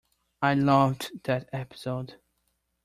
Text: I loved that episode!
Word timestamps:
I 0.41 0.55
loved 0.55 1.11
that 1.25 1.47
episode! 1.53 2.15